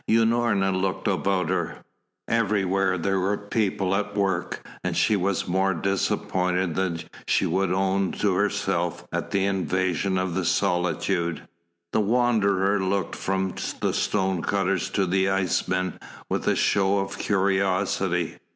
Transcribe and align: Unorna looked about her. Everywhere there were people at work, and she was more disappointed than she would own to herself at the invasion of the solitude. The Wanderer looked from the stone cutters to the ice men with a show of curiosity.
Unorna 0.09 0.71
looked 0.75 1.07
about 1.07 1.49
her. 1.49 1.83
Everywhere 2.27 2.97
there 2.97 3.19
were 3.19 3.37
people 3.37 3.93
at 3.93 4.17
work, 4.17 4.67
and 4.83 4.97
she 4.97 5.15
was 5.15 5.47
more 5.47 5.75
disappointed 5.75 6.73
than 6.73 7.01
she 7.27 7.45
would 7.45 7.71
own 7.71 8.11
to 8.13 8.33
herself 8.33 9.05
at 9.13 9.29
the 9.29 9.45
invasion 9.45 10.17
of 10.17 10.33
the 10.33 10.43
solitude. 10.43 11.47
The 11.93 12.01
Wanderer 12.01 12.79
looked 12.83 13.15
from 13.15 13.53
the 13.79 13.93
stone 13.93 14.41
cutters 14.41 14.89
to 14.89 15.05
the 15.05 15.29
ice 15.29 15.67
men 15.67 15.99
with 16.27 16.47
a 16.47 16.55
show 16.55 16.97
of 16.97 17.19
curiosity. 17.19 18.37